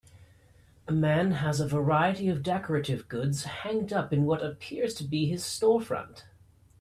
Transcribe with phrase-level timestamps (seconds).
[0.87, 5.27] A man has a variety of decorative goods hanged up in what appears to be
[5.27, 6.23] his storefront.